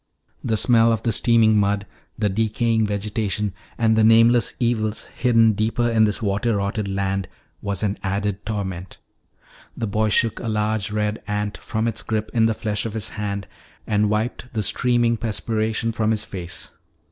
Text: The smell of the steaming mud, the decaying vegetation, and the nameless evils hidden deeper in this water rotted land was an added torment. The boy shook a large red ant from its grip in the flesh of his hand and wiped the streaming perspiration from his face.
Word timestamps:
The 0.43 0.57
smell 0.57 0.91
of 0.91 1.03
the 1.03 1.11
steaming 1.11 1.55
mud, 1.59 1.85
the 2.17 2.27
decaying 2.27 2.87
vegetation, 2.87 3.53
and 3.77 3.95
the 3.95 4.03
nameless 4.03 4.55
evils 4.59 5.05
hidden 5.15 5.53
deeper 5.53 5.87
in 5.87 6.05
this 6.05 6.23
water 6.23 6.55
rotted 6.55 6.87
land 6.87 7.27
was 7.61 7.83
an 7.83 7.99
added 8.01 8.43
torment. 8.43 8.97
The 9.77 9.85
boy 9.85 10.09
shook 10.09 10.39
a 10.39 10.47
large 10.47 10.89
red 10.89 11.21
ant 11.27 11.55
from 11.59 11.87
its 11.87 12.01
grip 12.01 12.31
in 12.33 12.47
the 12.47 12.55
flesh 12.55 12.87
of 12.87 12.95
his 12.95 13.09
hand 13.09 13.45
and 13.85 14.09
wiped 14.09 14.51
the 14.55 14.63
streaming 14.63 15.17
perspiration 15.17 15.91
from 15.91 16.09
his 16.09 16.25
face. 16.25 16.71